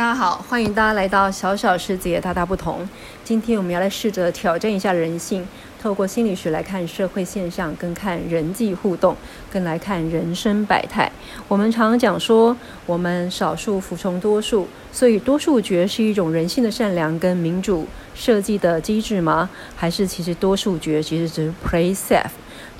[0.00, 2.88] 大家好，欢迎大家来到小小世界大大不同。
[3.22, 5.46] 今天我们要来试着挑战一下人性，
[5.78, 9.14] 透过心理学来看社会现象，跟看人际互动，
[9.52, 11.12] 跟来看人生百态。
[11.46, 19.50] 我们常常讲说，我们少数服从多数，所以多数决是一种人性的善良跟民主设计的机制吗？
[19.76, 22.24] 还是其实多数决其实只是 play safe？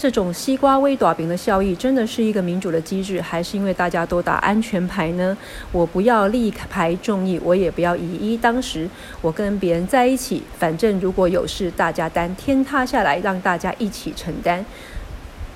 [0.01, 5.37] 这种西瓜微短饼的效益，真的是一个民主的机制，还是因为大家都打安全牌呢？
[5.73, 8.89] 我不要力排众议，我也不要以一当十，
[9.21, 14.65] 我跟别人在一起，反正如果有事，大家担，天塌下来让大家一起承担，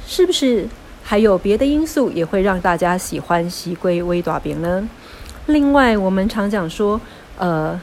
[0.07, 0.69] 是不是？
[1.03, 4.87] 还有别的因素也会让大家喜欢西龟微短饼呢？
[5.47, 7.01] 另外，我们常讲说，
[7.39, 7.81] 呃。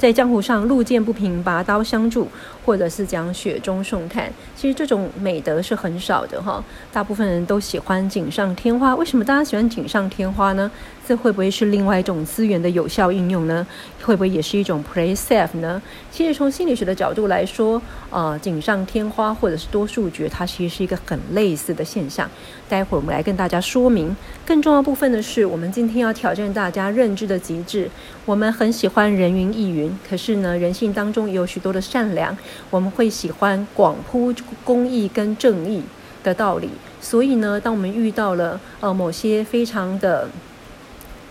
[0.00, 2.26] 在江湖上路见不平拔刀相助，
[2.64, 6.64] 或者是讲雪中送炭，其实这种美德是很少的哈。
[6.90, 10.70] 大部分人都喜欢锦上添花，为什么大家喜欢锦上添花呢？
[11.06, 13.66] 这会不会是另外一种资源的有效应用呢？
[14.02, 15.82] 会不会也是一种 play safe 呢？
[16.10, 22.26] 其实从心理学的角度来说，呃，锦上添花或者是多数觉，它其实是一个很类似的现象。
[22.70, 24.16] 待会儿我们来跟大家说明。
[24.46, 27.90] 更重要部分的是，我们今天要挑战大家认知的极致。
[28.24, 32.36] 我们很喜欢人云亦云，可是呢，人性当中也有许多的善良。
[32.70, 34.32] 我们会喜欢广铺
[34.62, 35.82] 公义跟正义
[36.22, 36.70] 的道理。
[37.00, 40.28] 所以呢，当我们遇到了呃某些非常的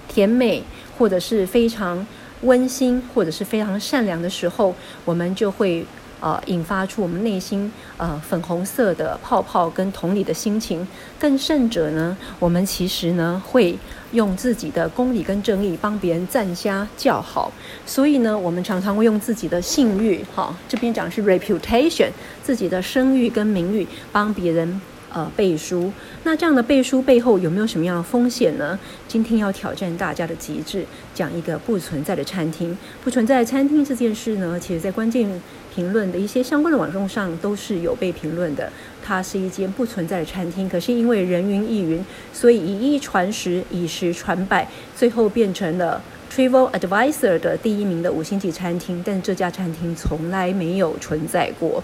[0.09, 0.61] 甜美，
[0.97, 2.05] 或者是非常
[2.41, 5.85] 温馨，或者是非常善良的时候，我们就会
[6.19, 10.87] 呃引发出我们内心呃粉红色的泡泡跟同理的心情。
[11.19, 13.77] 更甚者呢，我们其实呢会
[14.11, 17.51] 用自己的公理跟正义帮别人赞家叫好。
[17.85, 22.09] 所以呢，我们常常会用自己的信誉，哈，这边讲是 reputation，
[22.43, 24.81] 自己的声誉跟名誉帮别人。
[25.11, 25.91] 呃，背书，
[26.23, 28.77] 那这样的背书背后有没有什么样的风险呢？
[29.07, 32.77] 今天要挑战大家的极致，讲一个不存在的餐厅。
[33.03, 35.27] 不存在餐厅这件事呢，其实在关键
[35.79, 38.69] 评论的一些相关的网络上都是有被评论的。
[39.01, 49.01] 它是一间不存在的餐厅，可是因为人云亦云，所以以一传十，以十传百，最后变成了 Travel Advisor 的第一名的五星级餐厅。
[49.05, 51.81] 但这家餐厅从来没有存在过。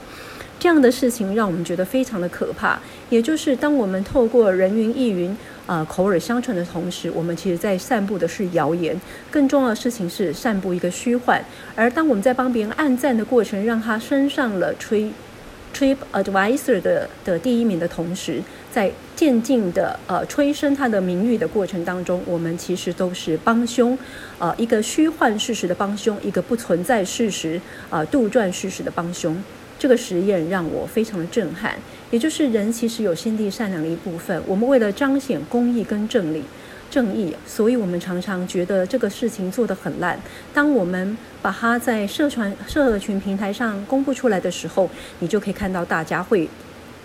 [0.66, 2.80] 这样的事情让我们觉得非常的可怕。
[3.12, 5.38] 也就是当我们透过人云亦云、
[5.68, 9.00] 啊口耳相传的同时，我们其实在散布的是谣言。
[9.30, 11.46] 更重要的事情是散布一个虚幻。
[11.76, 15.12] 而当我们在帮别人按赞的过程，让他升上了 Trip
[15.72, 23.96] Trip Advisor 的的第一名的同时，在渐进的呃催生他的名誉的过程当中，我们其实都是帮凶。
[24.40, 27.62] 呃，一个虚幻事实的帮凶，一个不存在事实
[27.92, 29.38] 啊杜撰事实的帮凶。
[29.78, 31.76] 这个实验让我非常的震撼，
[32.10, 34.42] 也就是人其实有心地善良的一部分。
[34.48, 36.42] 我们为了彰显公义跟正理、
[36.90, 40.18] 正义，所以我们常常觉得这个事情做得很烂。
[40.54, 46.48] 当我们把它在社传社群平台上公布出来的时候，你就可以看到大家会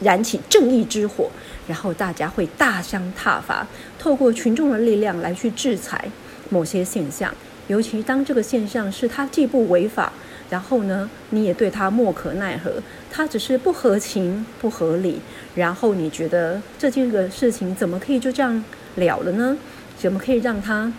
[0.00, 1.28] 燃起正义之火，
[1.66, 3.66] 然后大家会大相挞伐，
[3.98, 6.08] 透过群众的力量来去制裁
[6.50, 7.34] 某些现象，
[7.66, 10.12] 尤其当这个现象是它既不违法。
[10.50, 15.20] 然后呢，你也对他莫可奈何，他只是不合情、不合理。
[15.54, 18.62] 然后你觉得这件个事情怎么可以就这样
[18.96, 19.56] 了了呢？
[19.96, 20.92] 怎么可以让他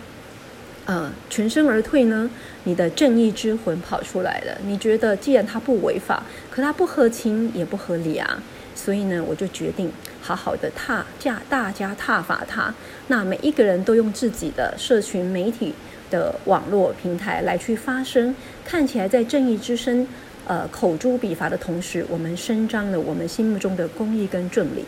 [0.86, 2.30] 呃全身而退呢？
[2.64, 4.56] 你的正义之魂跑出来了。
[4.64, 8.42] 你觉得既然他不违法，可他不合情也不合理啊，
[8.74, 9.92] 所以呢，我就决定
[10.22, 12.74] 好好的踏驾大家踏伐他。
[13.08, 15.74] 那每一个人都用自己的社群媒体。
[16.12, 20.06] 的网络平台来去发声，看起来在正义之声，
[20.46, 24.84] 呃，口诛笔伐的同时，我们伸张了我们心目中的公义跟正理。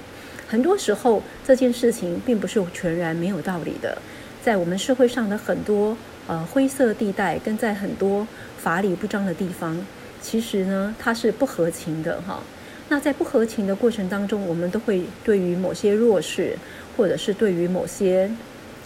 [0.46, 3.98] 很多时候，这件事情并不是全然没有道理的。
[4.42, 5.96] 在我们社会上的很多
[6.26, 8.26] 呃灰色地带，跟在很多
[8.58, 9.84] 法理不彰的地方，
[10.22, 12.42] 其实呢，它是不合情的哈。
[12.88, 16.56] 那在不合情的过程当中，我们都会对于某些弱势，
[16.96, 18.30] 或者是对于某些。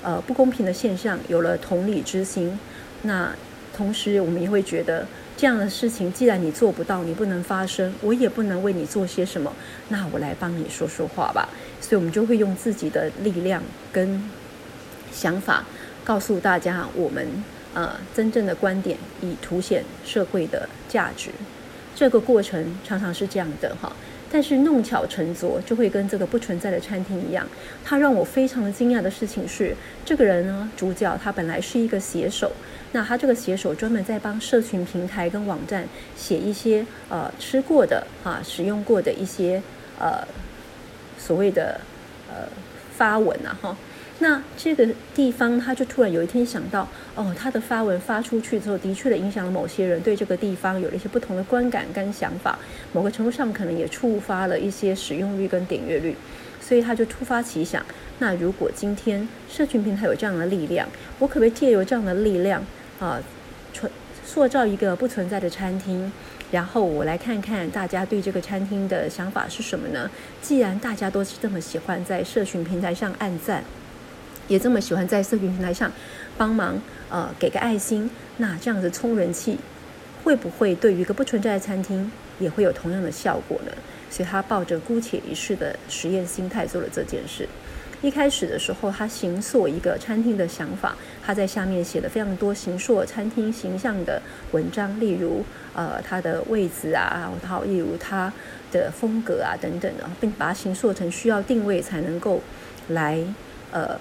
[0.00, 2.56] 呃，不公平的现象有了同理之心，
[3.02, 3.34] 那
[3.76, 5.06] 同时我们也会觉得
[5.36, 9.52] 这样的事情，既然你做不到，你不能发声，我也不能为你做些什么，
[9.88, 11.48] 那我来帮你说说话吧。
[11.80, 13.62] 所以，我们就会用自己的力量
[13.92, 14.22] 跟
[15.12, 15.64] 想法，
[16.04, 17.26] 告诉大家我们
[17.74, 21.30] 呃真正的观点，以凸显社会的价值。
[21.94, 23.92] 这个过程常常是这样的哈。
[24.30, 27.46] 但是弄巧成拙，就会跟这个不存在的餐厅一样。
[27.84, 32.52] 他让我非常的惊讶的事情是，这个人呢，主角他本来是一个写手，
[32.92, 35.84] 那他这个写手专门在帮社群平台跟网站
[36.16, 39.62] 写一些呃吃过的啊使用过的一些
[39.98, 40.26] 呃
[41.18, 41.80] 所谓的
[42.28, 42.48] 呃
[42.96, 43.76] 发文啊哈。
[44.20, 52.58] 那这个地方，他就突然有一天想到，哦，他的发文发出去之后，的确的影响了某些人对这个地方有了一些不同的观感跟想法，
[52.92, 56.16] 某个程度上可能也触发了一些使用率跟点阅率，
[56.60, 57.80] 所以他就突发奇想，
[58.18, 60.88] 那如果今天社群平台有这样的力量，
[61.20, 62.60] 我可不可以借由这样的力量
[62.98, 63.22] 啊，
[63.72, 63.90] 存
[64.26, 66.10] 塑造一个不存在的餐厅？
[66.50, 70.10] 然后我来看看大家对这个餐厅的想法是什么呢？
[70.42, 73.62] 既然大家都是这么喜欢在社群平台上按赞。
[74.48, 75.92] 也这么喜欢在社群平台上
[76.36, 79.58] 帮忙，呃，给个爱心，那这样子充人气，
[80.24, 82.10] 会不会对于一个不存在的餐厅
[82.40, 83.72] 也会有同样的效果呢？
[84.10, 87.46] 所以他抱着姑且一试的实验心态做了这件事。
[88.00, 94.22] 一开始的时候，他形塑一个餐厅的想法，他在下面写了非常多形塑餐厅形象的
[94.52, 95.44] 文章，例如
[95.74, 98.32] 呃他的位置啊，然后例如他
[98.70, 102.40] 的风格啊等等的，并把它形塑成需要定位才能够
[102.88, 103.22] 来
[103.72, 103.98] 呃。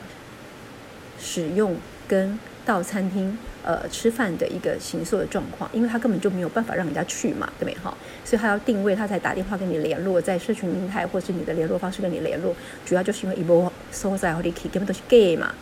[1.20, 1.76] 使用
[2.08, 7.96] 跟到餐厅呃吃饭的一个行塑的状况，因为他根本就没有办法让人家去嘛，对不对哈？
[8.26, 12.54] 所以他要定位，他才打电话跟你联络，在社群平台或是你的联络方式跟你联络，
[12.86, 15.54] 主要就是因为一波所在或者 key 根本都是 gay 嘛，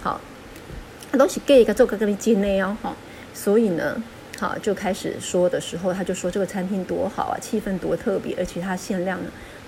[0.00, 0.20] 好，
[1.12, 2.94] 都是 gay 该做个跟你接内哦哈，
[3.34, 4.00] 所以呢，
[4.38, 9.18] 好就开始说的时候，他就说这个餐厅多好啊，气氛多特别，而且他限量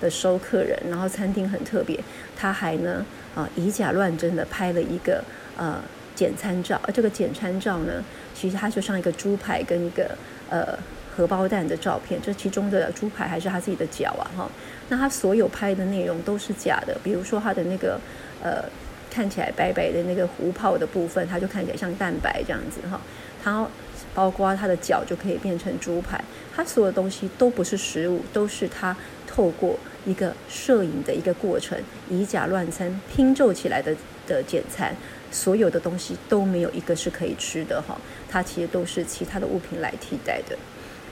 [0.01, 1.99] 的收客人，然后餐厅很特别，
[2.35, 3.05] 他还呢。
[3.35, 5.21] 啊，以假乱真的拍了一个
[5.57, 5.77] 呃
[6.15, 8.01] 简餐照，而这个简餐照呢，
[8.33, 10.17] 其实它就像一个猪排跟一个
[10.49, 10.65] 呃
[11.13, 14.49] 荷包蛋的照片，这其中的猪排还是他自己的脚啊，哈，
[14.87, 17.99] 那他所有拍的内容都是假的，比如说他的那个
[18.41, 18.63] 呃
[19.11, 23.01] 看起来白白的那个壶泡的部分，它就看起来像蛋白这样子哈，
[23.43, 23.67] 它
[24.15, 26.19] 包括他的脚就可以变成猪排，
[26.55, 28.97] 他所有东西都不是食物，都是他
[29.27, 29.77] 透过。
[30.07, 31.75] 一个摄影的一个过程，
[32.11, 33.91] 以假乱真拼凑起来的
[34.27, 34.95] 的简餐，
[35.31, 40.55] 所有的东西都没有一个是可以吃的哈，它其实都是其他的物品来替代的。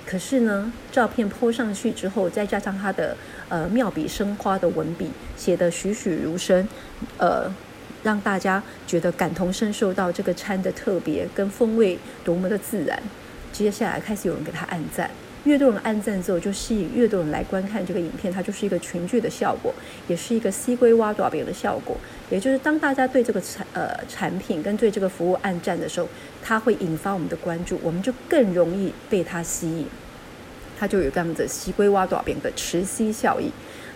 [0.06, 3.18] 可是呢，照片泼上去之后，再加上它的
[3.50, 6.68] 呃妙笔生花的文笔，写的栩栩如生，
[7.18, 7.52] 呃，
[8.04, 13.02] 让大家觉得感同身受到这个餐的特别跟风味多么的自然。
[13.52, 15.10] 接下来开始有人给他按赞。
[15.46, 19.74] 越多人按赞之后，就吸引越多人来观看这个影片，它就是一个群聚的效果，
[20.08, 21.98] 也是一个西龟挖爪饼的效果。
[22.30, 26.08] 也就是当大家对这个产呃产品跟对这个服务按赞的时候，
[26.42, 29.86] 它会引发我们的关注，我们就更容易被它吸引，
[30.80, 33.52] 它就有这样子西龟挖爪饼的持吸效应。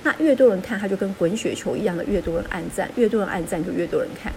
[0.08, 4.32] 那越多人看，它就跟滚雪球一样的，越多人按赞，越多人按赞就越多人看。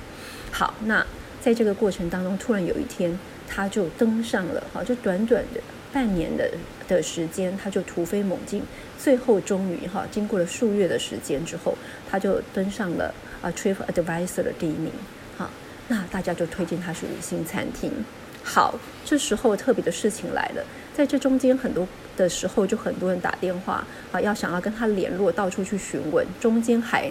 [0.50, 1.06] 好，那
[1.40, 5.60] 在这个过程当中，突然有一天，它就登上了，好，就短短的。
[5.92, 6.50] 半年的
[6.88, 8.62] 的时间，他就突飞猛进，
[8.98, 11.78] 最后终于哈，经过了数月的时间之后，
[12.08, 14.92] 他就登上了啊 Trip Advisor 的第一名，
[15.36, 15.50] 好，
[15.86, 17.92] 那大家就推荐他是五星餐厅。
[18.42, 20.64] 好，这时候特别的事情来了，
[20.94, 27.10] 在这中间很多的时候，就很多人打电话啊，要想要跟他联络，到处去询问，中间还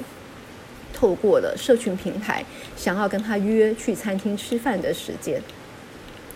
[0.93, 2.43] 透过了社群平台，
[2.75, 5.41] 想要跟他约去餐厅吃饭的时间。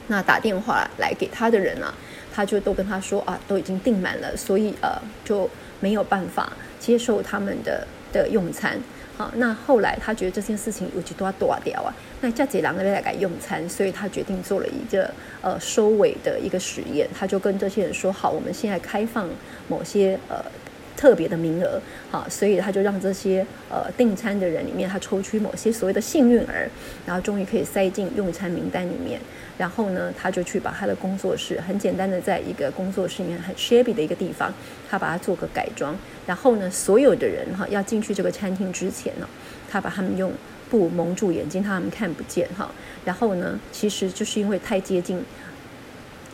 [0.07, 1.93] 那打电话来给他的人啊。
[2.35, 5.47] 他就都跟他说啊，都已经订满了，所以呃就
[5.79, 6.51] 没有办法
[6.83, 8.77] 接受他们的的用餐。
[9.15, 15.09] 好，那后来他觉得这件事情有几多多掉啊，那叫杰郎那边来改用餐，所以他决定做了一个
[15.41, 17.07] 呃收尾的一个实验。
[17.17, 19.29] 他就跟这些人说，好，我们现在开放
[19.67, 20.43] 某些呃
[21.03, 26.69] 特别的名额，好，所以他就让这些呃订餐的人里面，他抽取某些所谓的幸运儿，
[27.05, 29.19] 然后终于可以塞进用餐名单里面。
[29.57, 34.53] 然后呢，他就去把他的工作室很简单的在一个工作室里面很 shabby 的一个地方，
[34.89, 35.93] 他把它做个改装。
[36.25, 39.27] 然后呢，所有的人哈要进去这个餐厅之前呢，
[39.69, 40.31] 他把他们用
[40.69, 42.72] 布蒙住眼睛，他们看不见哈。
[43.03, 45.22] 然后呢，其实就是因为太接近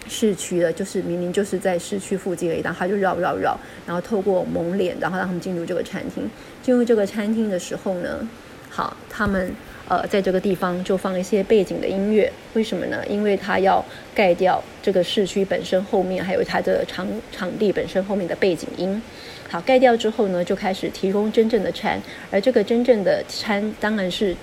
[0.10, 6.30] 市区的，就是明明就是在市区附近而已，然后他就绕绕绕，然后透过蒙脸，然后让他们进入这个餐厅。
[6.62, 8.28] 进入这个餐厅的时候呢，
[8.70, 9.54] 好，他们。
[9.90, 13.04] 呃，在这个地方就放一些背景的音乐，为什么呢？
[13.10, 19.02] 因为他要盖掉这个市区本身后面，还有它的场场地本身后面的背景音。
[19.50, 22.00] 好，盖掉之后呢，就开始提供真正的餐，
[22.30, 24.36] 而这个真正的餐当然是，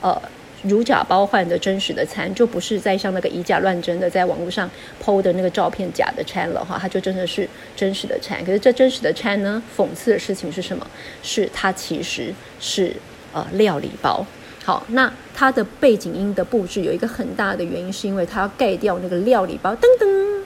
[0.00, 0.18] 呃，
[0.62, 4.70] 如假包换的真实的餐，就不是在像那个以假乱真的在网络上
[5.02, 8.44] 剖的那个照片假的餐了哈，它就真的是真实的餐。
[8.44, 10.86] 可是这真实的餐呢，讽刺的事情是什么？
[11.22, 12.92] 是它其实是
[13.32, 14.24] 呃料理包。
[14.62, 20.44] 好，那它的背景音的布置有一个很大的原因，是因为它要盖掉那个料理包噔噔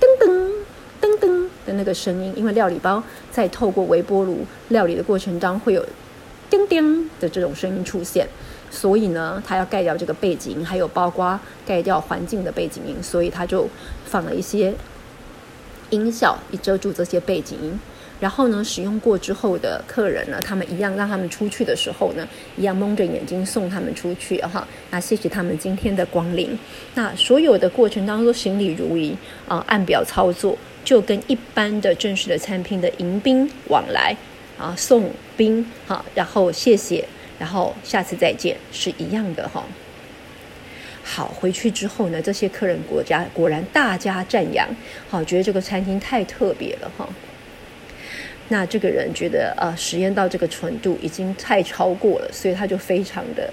[0.00, 0.52] 噔噔
[1.00, 5.84] 噔噔的那个声音，因为料理包在透过微波炉料理的过程当中会有
[6.48, 8.28] 叮叮的这种声音出现。
[8.70, 13.68] 所以呢，他要盖掉这个背景音，还有包括盖掉环境的背景音，所以他就
[14.04, 14.74] 放了一些
[15.90, 17.78] 音效，以遮住这些背景音。
[18.18, 24.66] 然后呢，使用过之后的客人呢，他们一样让他们出去的时候呢，一样蒙着眼睛送他们出去哈。
[24.90, 26.58] 那谢谢他们今天的光临。
[26.94, 29.14] 那所有的过程当中行礼如仪
[29.46, 34.16] 啊，按表操作，就跟一般的正式的餐厅的迎宾往来
[34.56, 37.06] 啊，送宾哈，然后谢谢，
[37.38, 39.64] 然后下次再见是一样的哈。
[41.02, 44.68] 好，回去之后呢，这些客人国家果然大加赞扬，
[45.08, 47.08] 好，觉得这个餐厅太特别了哈。
[48.48, 53.52] 那这个人觉得，呃，实验到这个程度已经太超过了，所以他就非常的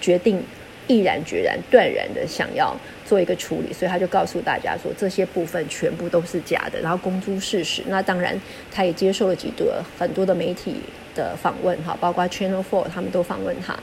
[0.00, 0.42] 决定，
[0.88, 2.76] 毅然决然、断然的想要
[3.06, 7.82] 做一个处理，所以他就告诉大家说，这些部分全部都是假的，然后公诸事实。
[7.86, 8.36] 那当然，
[8.72, 10.76] 他也接受了几多很多的媒体
[11.14, 13.78] 的访问，哈，包括 Channel Four 他们都访问他，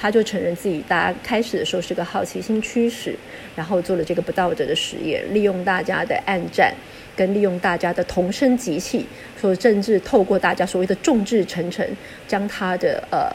[0.00, 3.14] 他就承认自己，大家开始的时候是个好奇心驱使，
[3.54, 6.74] 然后做了这个不道德的实验，利用大家的暗战。
[7.16, 9.04] 跟利用大家的同声集气，
[9.38, 11.86] 说甚至透过大家所谓的众志成城，
[12.26, 13.28] 将他的呃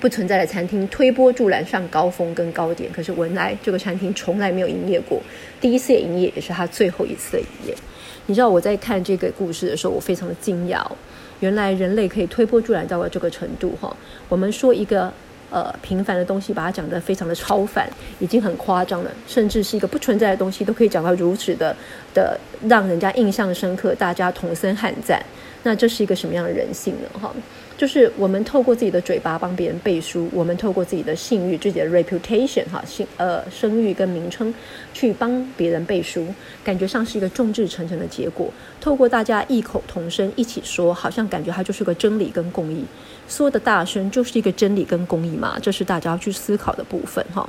[0.00, 2.90] 不存在的餐厅推波助澜上高峰跟高点。
[2.92, 5.20] 可是文莱这个餐厅从来没有营业过，
[5.60, 7.74] 第一次营业也是他最后一次的营业。
[8.26, 10.84] 你知道我在看这个故事的时候，我非常的惊讶，
[11.40, 13.96] 原来人类可以推波助澜到了这个程度哈。
[14.28, 15.12] 我们说一个。
[15.50, 21.76] 呃，平凡的东西把它讲得非常的超凡，已经很夸张了，甚至是一个不存在的东西都可以讲到如此的
[22.12, 22.36] 的，
[22.66, 25.24] 让人家印象深刻，大家同声喊赞。
[25.62, 27.20] 那这是一个什么样的人性呢？
[27.20, 27.32] 哈。
[27.84, 34.54] 就是我们透过自己的嘴巴帮别人背书，我们透过自己的信誉、自己的 reputation 哈，信呃声誉跟名称，
[34.94, 36.26] 去帮别人背书，
[36.64, 38.50] 感觉上是一个众志成城的结果。
[38.80, 42.82] 透过大家异口同声一起说，好像感觉它就是个真理跟公义。
[43.28, 47.46] 说的大声就是一个真理跟公义嘛，这是大家要去思考的部分哈。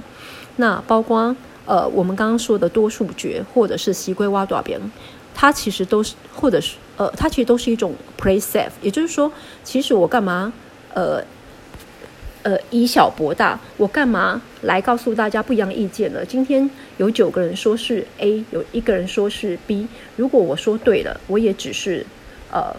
[0.58, 1.34] 那包括
[1.66, 4.78] 呃我们刚刚说的多数决，或者是西归挖多边。
[5.38, 9.32] 它其实都是，或者是，呃，它其实都是一种 play safe，也就是说，
[9.64, 10.54] 其实我干嘛，
[10.94, 11.24] 呃，
[12.44, 16.24] 呃，以小博大，我干嘛来告诉大家不一样意见呢？
[16.26, 22.06] 今天有九个人说是 A，有一个人说是 B，如果我说对了，我也只是，
[22.52, 22.76] 呃，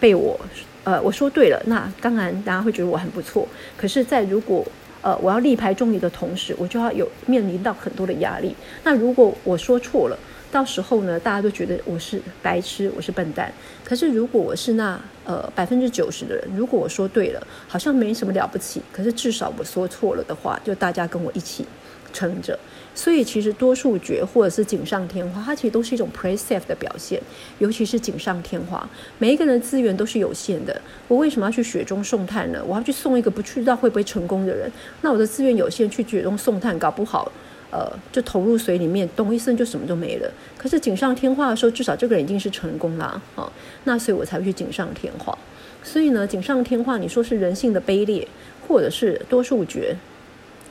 [0.00, 0.40] 被我，
[0.84, 3.46] 呃，我说对了，那当然大家会觉得我很不错。
[3.76, 4.66] 可是，在如果，
[5.02, 8.56] 呃，我要力排众议的同时，我就要有面临到很多的压力。
[8.82, 10.18] 那如果我说错了，
[10.50, 13.52] 到时候呢，大家都觉得我是白痴，我是笨蛋。
[13.84, 18.80] 可是如果我是那呃百分之九十的人，如果我说对了，好像没什么了不起。
[18.90, 21.66] 可是至少我说错了的话，就大家跟我一起
[22.12, 22.58] 撑着。
[22.94, 27.22] 所以其实多数觉或者是锦上添花，它其实都是一种 play safe 的表现。
[27.58, 28.88] 尤其是锦上添花，
[29.18, 30.80] 每一个人的资源都是有限的。
[31.06, 32.60] 我为什么要去雪中送炭呢？
[32.66, 34.68] 我要去送一个不知道会不会成功的人。
[35.02, 37.30] 那我的资源有限，去雪中送炭，搞不好。
[37.70, 40.30] 呃，就投入水里面，咚一声就什么都没了。
[40.56, 43.50] 可是锦上添花的时候，至少这个人已经是成功啦啊。
[43.84, 45.36] 那所以我才会去锦上添花。
[45.82, 48.26] 所以呢，锦上添花，你说是人性的卑劣，
[48.66, 49.96] 或者是多数决，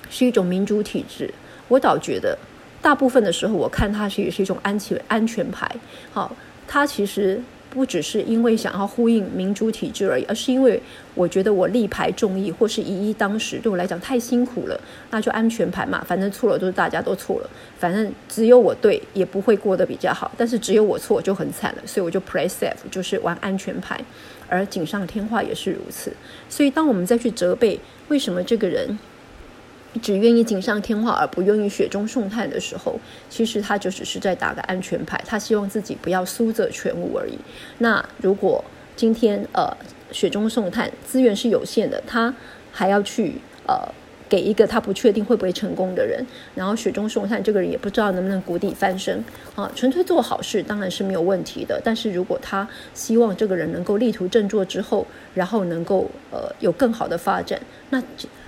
[0.09, 1.33] 是一种民主体制，
[1.67, 2.37] 我倒觉得
[2.81, 5.69] 大部分的时候，我看它是也是一种安全安全牌。
[6.11, 6.35] 好，
[6.67, 7.41] 它其实。
[7.77, 10.81] 不只是因为想要呼应民主体制而已，而是因为
[11.13, 14.81] 我觉得我力排众议或是一一当时对我来讲太辛苦了，
[15.11, 24.03] 那就安全牌嘛，反正错了都是大家都错了，反正只有我对也不会过得比较好，但是只有我错就很惨了，所以我就 play safe，就是玩安全牌，
[24.49, 26.11] 而锦上添花也是如此，
[26.49, 28.97] 所以当我们再去责备为什么这个人。
[29.97, 32.99] 只愿意锦上添花而不愿意雪中送炭的时候，
[33.29, 37.37] 其实他就只是在打个安全牌，他希望自己不要输则全无而已。
[37.79, 38.63] 那如果
[38.95, 39.75] 今天呃
[40.11, 42.33] 雪中送炭资源是有限的，他
[42.71, 43.35] 还要去
[43.67, 43.75] 呃。
[44.29, 49.23] 给一个他不确定会不会成功的人，然后雪中送炭，这个人也不知道能不能谷底翻身
[49.55, 49.71] 啊。
[49.75, 58.03] 纯粹做好事当然是没有问题的，但是如果他希望这个人能够力图振作之后，然后能够呃有更好的发展，那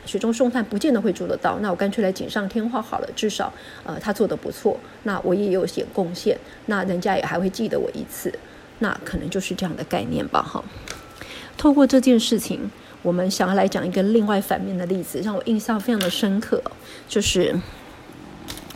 [0.06, 1.60] 雪中送炭不见得会做得到。
[1.62, 3.54] 那我干脆来锦上添花好了，至少
[3.86, 8.34] 呃他做的不错，那我也有些贡献，那人家也还会记得我一次，
[8.80, 10.64] 那可能就是这样的概念吧哈。
[11.58, 12.70] 透过这件事情。
[13.02, 16.62] 我们想要来讲一个另外反面的例子，让我印象非常的深刻，
[17.08, 17.56] 就是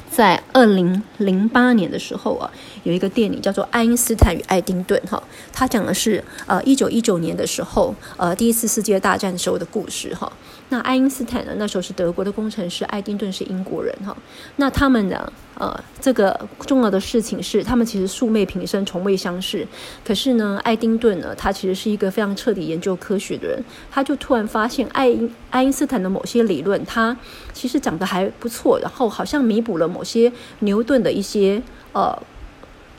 [0.10, 2.52] 在二零零八年的时候啊，
[2.84, 5.22] 有一个电影叫做《爱因斯坦与爱丁顿》哈，
[5.52, 10.32] 它讲的是呃一九一九年的时候，呃第一次世界大战时候的故事哈。
[10.70, 14.16] 那爱因斯坦呢，那时候是德国的工程师，爱丁顿是英国人哈。
[14.56, 19.68] 那他们呢，呃，这个重要的事情是，他们其实素昧平生，从未相识。
[20.04, 27.16] 可是呢，爱丁顿呢，他其实是一个非常彻底研究科学的人，他就突然发现爱因爱因斯坦的某些理论，他
[27.54, 31.62] 其实讲的还不错，然后好像弥补了某些牛顿的一些
[31.92, 32.18] 呃。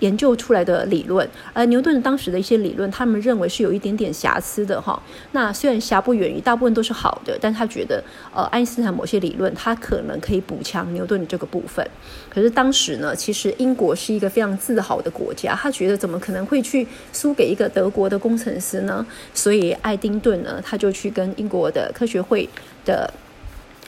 [0.01, 5.01] 研究出来的理论，而牛顿当时的一些理论，他们认为是有一点点瑕疵的哈。
[5.33, 8.03] 那虽然瑕不掩瑜，大部分都是好的，但他觉得，
[8.35, 11.87] 呃，爱因斯坦某些理论，他可能可以补强牛顿的这个部分。
[12.29, 19.07] 可是当时呢，其实英国是一个非常自豪的国家，他觉得怎么可能会去输给一个德国的工程师呢？
[19.33, 22.49] 所以爱丁顿呢，他就去跟英国的科学会
[22.85, 23.13] 的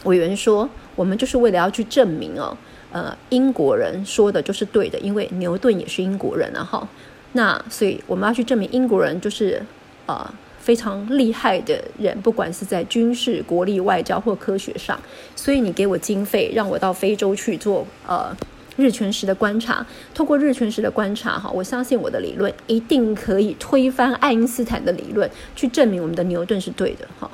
[0.04, 2.56] 委员说，我们就是为了要去证明哦。
[2.96, 6.88] 呃，英国人说的就是对的，因为牛顿也是英国人啊，哈。
[7.32, 9.62] 那所以我们要去证明英国人就是
[10.06, 14.98] 呃非常厉害的人，不管是在军事、国力、外交或科学上。
[15.34, 18.34] 所以你给我经费，让我到非洲去做呃
[18.76, 19.86] 日全食的观察。
[20.14, 27.30] 透过日全食的观察，哈，我相信我的理论一定可以推翻爱因斯坦的理论，去证明我们的牛顿是对的，哈。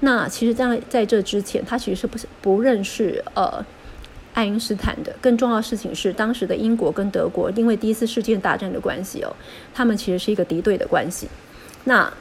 [0.00, 3.64] 那其实，在在这之前，他其实是不不认识呃。
[4.34, 9.34] 爱因斯坦的更重要的事情是，当时的英国跟德国因为第一次世界大战的关系哦，
[9.74, 11.28] 他们其实是一个敌对的关系。
[11.84, 12.12] 那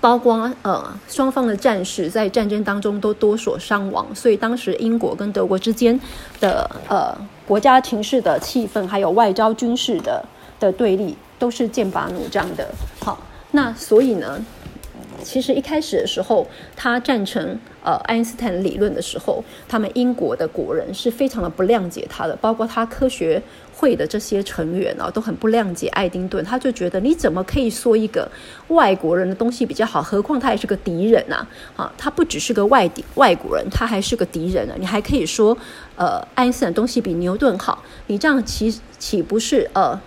[0.00, 5.98] 包括呃双方的战士在战争当中都多所伤亡，所以当时英国跟德国之间
[6.40, 7.14] 的呃
[7.46, 10.24] 国家情势的气氛，还有外交军事的
[10.58, 12.68] 的对立，都是剑拔弩张的。
[13.00, 14.44] 好，那所以呢？
[15.22, 23.42] 其实一开始的时候，他赞成呃爱因斯坦理论的时候，他们英国的国人是非常的不谅解他的，包括他科学
[23.74, 26.44] 会的这些成员啊，都很不谅解爱丁顿。
[26.44, 28.30] 他就觉得你怎么可以说一个
[28.68, 30.02] 外国人的东西比较好？
[30.02, 31.46] 何况他也是个敌人呐！
[31.76, 34.74] 啊，他不只是个外敌外国人，他还是个敌人呢。
[34.78, 35.56] 你还可以说
[35.96, 37.82] 呃爱因斯坦东西比牛顿好？
[38.06, 39.98] 你这样岂岂不是呃？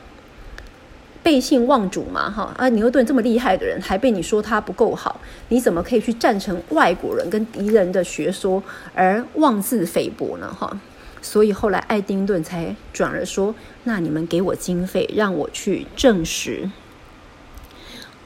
[1.23, 2.67] 背信忘主嘛，哈啊！
[2.69, 8.61] 牛顿这么厉害的人，还被你说他不够好，你怎么可以去赞成外国人跟敌人的学说
[8.93, 10.53] 而妄自菲薄呢？
[10.53, 10.77] 哈！
[11.21, 16.69] 所以后来爱丁顿才转而说：“那你们给我经费，让我去证实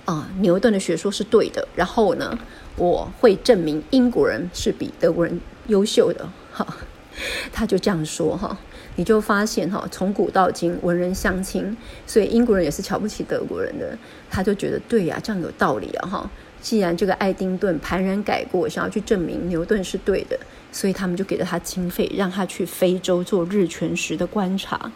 [0.05, 1.67] 啊，牛顿的学说是对的。
[1.75, 2.39] 然后呢，
[2.75, 6.65] 我会证明英国人是比德国人优秀的。”哈，
[7.53, 8.57] 他就这样说哈。
[8.97, 13.97] 你就发现哈，从古到今文人相亲，所以英国人也是瞧不起德国人的。
[14.27, 16.29] 他就觉得对呀，这样有道理啊哈。
[16.59, 20.37] 既然这个爱丁顿盘然改过，想要去证明牛顿是对的，
[20.71, 24.91] 所以他们就给了他经费，让他去非洲做日全食的观察。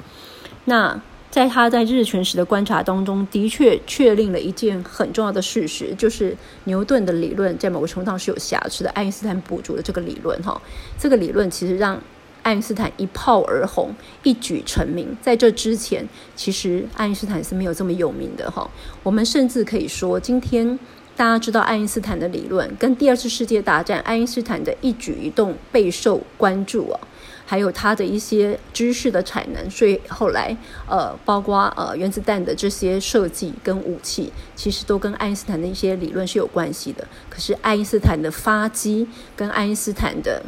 [0.65, 8.89] 那在他在日全食的观察当中，的确确定了一件很重要的事实，就是牛顿的理论在某个程度上是有瑕疵的。
[8.89, 10.59] 爱因斯坦补足了这个理论哈，
[10.97, 12.01] 这个理论其实让。
[12.43, 15.15] 爱因斯坦一炮而红，一举成名。
[15.21, 18.69] 在这之前，其实爱因斯坦是没有这么有名的哈。
[19.04, 20.77] 我们甚至可以说，今天
[21.15, 26.99] 大家知道爱因斯坦的理论，跟第二次世界大战爱因斯坦的一举一动备受关注啊，
[27.45, 29.69] 还有他的一些知识的产能。
[29.69, 30.56] 所以后来，
[30.89, 37.08] 呃，包括呃原子弹的这些设计跟武器，其实都跟爱因斯坦的一些理论是有关系的。
[37.30, 40.41] 可是爱因斯坦的发迹跟爱因斯坦的。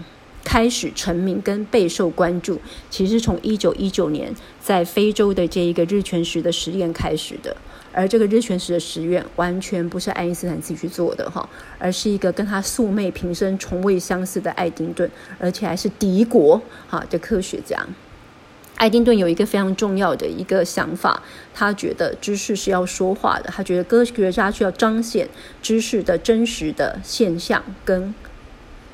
[0.54, 7.58] 开始成名跟备受关注，其实从一九一九年在非洲的这一个日全食的实验开始的。
[7.92, 17.84] 而这个日全食的实验完全不是爱因斯坦自己去做的哈，而是一个跟他素昧平生、从未相识的爱丁顿，而且还是敌国哈的科学家。
[18.76, 25.28] 爱丁顿有一个非常重要的一个想法，他觉得知识是要说话的，他觉得科学家需要彰显
[25.64, 28.14] 知识的真实的现象跟。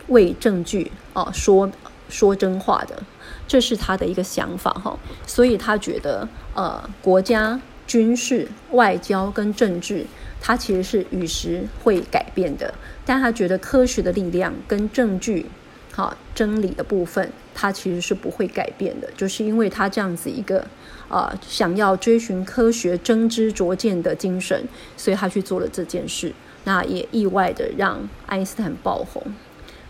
[0.09, 1.71] 为证据啊说
[2.09, 3.01] 说真话的，
[3.47, 10.05] 这是他的一个想法哈，所以他觉得呃国家军事、外交跟政治，
[10.41, 12.73] 它其实是与时会改变的，
[13.05, 15.47] 但他觉得科学的力量跟证据，
[15.91, 20.65] 好真理的部分，它其实是不会改变的，就是因为他这样子一个
[21.09, 29.23] 呃想要追寻科学真知灼见的精神，所以他去做了这件事，那也意外的让爱因斯坦爆红。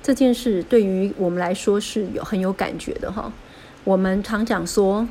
[0.10, 3.32] 这件事对于我们来说是有很有感觉的哈。
[3.84, 5.08] 我们常讲说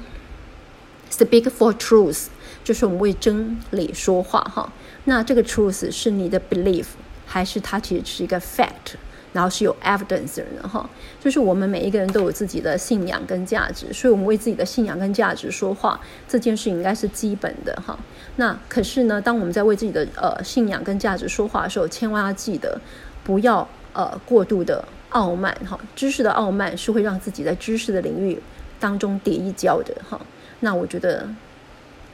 [1.09, 2.27] ，speak for truth，
[2.65, 4.73] 就是我们为真理说话哈。
[5.05, 6.87] 那这个 truth 是你的 belief，
[7.25, 8.97] 还是它其实是一个 fact，
[9.33, 10.91] 然后是有 evidence 的哈？
[11.21, 17.97] 就是我们每一个人都有自己的信仰跟价值，所以我们为自己的信仰跟价值说话，这件事应该是基本的哈。
[18.35, 22.81] 那可是呢，当我们在为自己的呃信仰跟价值说话的时候，千万要记得
[23.23, 23.69] 不要。
[23.99, 28.41] 呃，过度的傲慢哈，知识的傲慢是会让自己在知识的领域
[28.79, 30.21] 当中跌一跤的哈。
[30.61, 31.29] 那我觉得，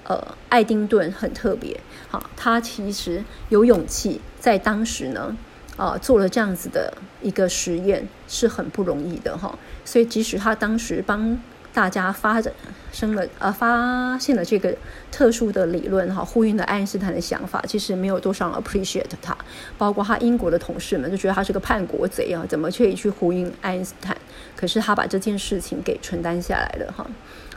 [0.04, 1.78] 呃，爱丁顿很特别，
[2.10, 5.36] 哈，他其实有勇气在当时呢，
[5.76, 9.58] 啊，做了这样子的一个实验是很不容易的哈。
[9.84, 11.38] 所以即使他当时帮
[11.74, 12.50] 大家发展
[12.92, 14.74] 生了呃发现了这个
[15.10, 19.36] 特殊的理论哈，呼应了爱因斯坦的想法，其实没有多少 appreciate 他，
[19.76, 24.16] 包括他英国的同事们就觉得他是个叛国贼啊，怎么可以去呼应爱因斯坦？
[24.56, 27.04] 可是他把这件事情给承担下来了哈。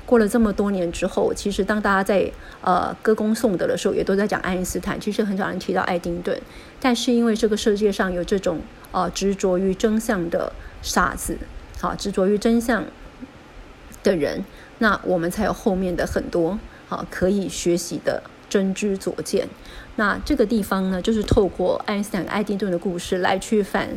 [0.08, 6.36] 过了这么多年之后，其实当大家在呃歌功颂德的时候，也都在讲爱因斯坦，其实很少人提到爱丁顿。
[6.80, 10.52] 但是因为这个世界上有这种呃执着于真相的
[10.82, 11.38] 傻子，
[11.80, 12.86] 好执着于真相
[14.08, 14.44] 的人。
[14.80, 19.48] 那我们才有后面的很多好可以学习的真知灼见。
[19.96, 23.90] 那这个地方呢，就是透过爱因斯坦、爱丁顿的故事来去反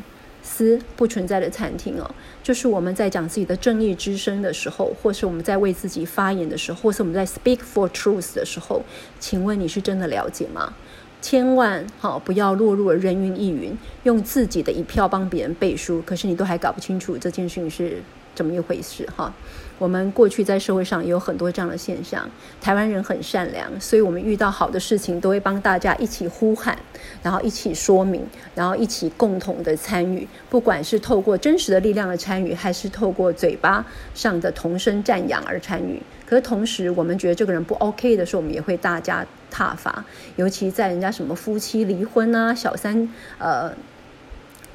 [0.42, 2.10] 思不存在的餐厅哦。
[2.42, 8.82] 就是我们在讲自己的正义之声的时候，或是我们在为自己发言的时候，或是我们在 speak for truth 的时候，
[9.18, 10.72] 请问你是真的了解吗？
[11.20, 18.02] 千万好不要落入了人云亦云，用自己的一票帮别人背书，可是你都还搞不清楚这件事情是
[18.34, 19.32] 怎么一回事哈。
[19.78, 22.28] 我们过去在社会上也有很多这样的现象。
[22.60, 26.78] 台湾人很善良，所以我们遇到好的事情都会帮大家一起呼喊，
[27.22, 28.22] 然后一起说明，
[28.54, 30.28] 然后一起共同的参与。
[30.50, 36.02] 不管是透过真实的力量的参与，还是透过嘴巴上的同声赞扬而参与。
[36.30, 40.04] 可是同时，我们觉得这个人不 OK 的时候，我们也会大加挞伐。
[40.36, 43.72] 尤其在人家什么夫妻离婚啊、小三呃。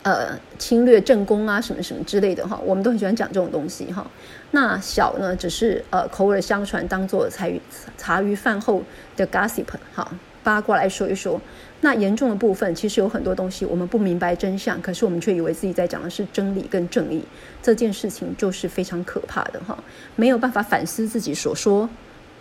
[0.03, 4.05] 呃，侵略正宫啊，什么什么之类的哈，我们都很喜欢讲这种东西哈。
[4.51, 7.59] 那小呢，只是呃口耳相传，当做茶余
[7.97, 8.83] 茶余饭后
[9.17, 9.65] 的 gossip
[9.95, 10.07] 哈，
[10.43, 11.41] 八卦来说一说。
[11.85, 17.23] 那严重的部分，其实有很多东西我们不明白真相，可是我们却以为自己在讲的是真理跟正义，
[17.61, 19.77] 这件事情就是非常可怕的哈。
[20.15, 21.87] 没有办法反思自己所说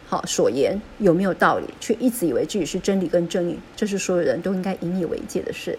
[0.07, 5.79] 好所言有没有道理，却一直以为自己是真理跟正义，这是所有人都应该引以为戒的事。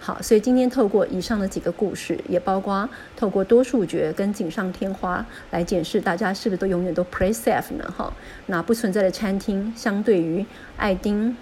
[0.00, 7.92] 好，所以今天透过以上的几个故事，也包括透过多数决跟锦上添花来检视大家是不是都永远都 play safe 呢？
[7.94, 8.10] 哈，
[8.46, 10.46] 那不存在的餐厅，相对于
[10.78, 11.36] 爱丁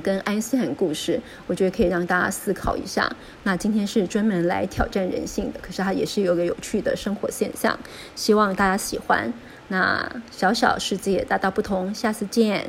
[0.00, 3.10] 跟爱因斯坦故事，我觉得可以让大家思考一下。
[3.44, 7.78] 那今天是专门来挑战人性的，可是它也是有个有趣的生活现象，
[8.14, 9.32] 希望大家喜欢。
[9.68, 12.68] 那小小世界，大大不同，下次见。